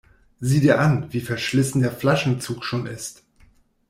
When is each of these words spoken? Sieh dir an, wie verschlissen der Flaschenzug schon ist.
Sieh 0.39 0.61
dir 0.61 0.79
an, 0.79 1.13
wie 1.13 1.19
verschlissen 1.21 1.83
der 1.83 1.91
Flaschenzug 1.91 2.63
schon 2.65 2.87
ist. 2.87 3.23